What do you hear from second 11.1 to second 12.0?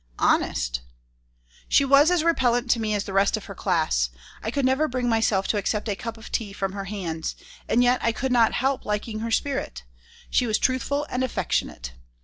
and affectionate.